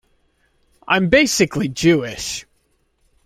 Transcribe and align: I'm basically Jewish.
I'm 0.87 1.09
basically 1.09 1.67
Jewish. 1.69 2.47